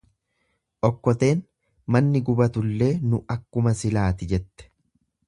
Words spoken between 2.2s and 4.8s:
gubatullee nu akkuma silaati jette.